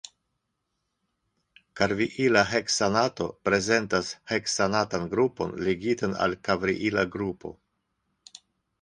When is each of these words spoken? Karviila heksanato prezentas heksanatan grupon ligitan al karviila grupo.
Karviila 1.81 2.43
heksanato 2.53 3.29
prezentas 3.49 4.11
heksanatan 4.33 5.07
grupon 5.15 5.57
ligitan 5.69 6.19
al 6.27 6.37
karviila 6.51 7.09
grupo. 7.19 7.57